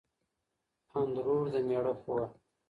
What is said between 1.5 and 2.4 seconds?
د مېړه خور